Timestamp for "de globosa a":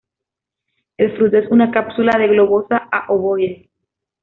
2.17-3.05